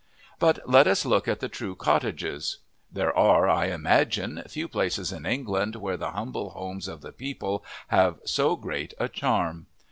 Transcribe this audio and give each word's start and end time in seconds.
But 0.39 0.67
let 0.67 0.87
us 0.87 1.05
look 1.05 1.27
at 1.27 1.41
the 1.41 1.47
true 1.47 1.75
cottages. 1.75 2.57
There 2.91 3.15
are, 3.15 3.47
I 3.47 3.67
imagine, 3.67 4.41
few 4.49 4.67
places 4.67 5.11
in 5.11 5.27
England 5.27 5.75
where 5.75 5.95
the 5.95 6.09
humble 6.09 6.49
homes 6.49 6.87
of 6.87 7.01
the 7.01 7.11
people 7.11 7.63
have 7.89 8.17
so 8.25 8.55
great 8.55 8.95
a 8.97 9.07
charm. 9.07 9.67